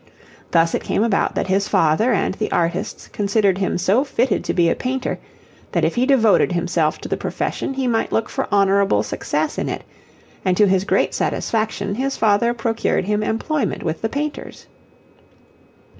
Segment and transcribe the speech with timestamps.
[0.49, 4.53] Thus it came about that his father and the artists considered him so fitted to
[4.55, 5.19] be a painter
[5.73, 9.69] that if he devoted himself to the profession he might look for honourable success in
[9.69, 9.83] it,
[10.43, 14.65] and to his great satisfaction his father procured him employment with the painters.